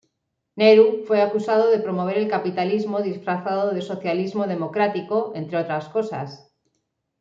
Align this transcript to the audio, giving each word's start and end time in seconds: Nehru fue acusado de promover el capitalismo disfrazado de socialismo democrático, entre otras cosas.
Nehru 0.55 1.03
fue 1.05 1.21
acusado 1.21 1.69
de 1.69 1.77
promover 1.77 2.17
el 2.17 2.27
capitalismo 2.27 3.03
disfrazado 3.03 3.69
de 3.71 3.83
socialismo 3.83 4.47
democrático, 4.47 5.31
entre 5.35 5.59
otras 5.59 5.89
cosas. 5.89 6.51